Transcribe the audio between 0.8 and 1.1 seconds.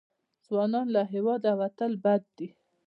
له